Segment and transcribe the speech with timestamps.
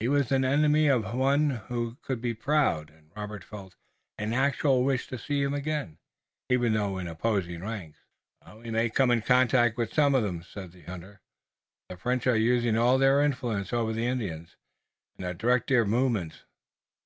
[0.00, 1.20] He was an enemy of whom
[1.50, 3.74] one could be proud, and Robert felt
[4.16, 5.98] an actual wish to see him again,
[6.48, 7.98] even though in opposing ranks.
[8.56, 11.20] "We may come into contact with some of 'em," said the hunter.
[11.90, 14.56] "The French are using all their influence over the Indians,
[15.18, 16.44] and are directing their movements.